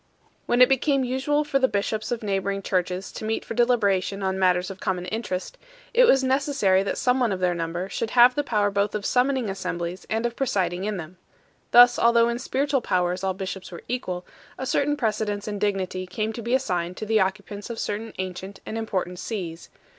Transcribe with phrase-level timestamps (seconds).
[0.47, 4.39] When it became usual for the bishops of neighbouring churches to meet for deliberation on
[4.39, 5.59] matters of common interest,
[5.93, 9.05] it was necessary that some one of their number should have the power both of
[9.05, 11.17] summoning assemblies and of presiding in them.
[11.69, 14.25] Thus, although in spiritual powers all bishops were equal,
[14.57, 18.59] a certain precedence in dignity came to be assigned to the occupants of certain ancient
[18.65, 19.69] and important sees.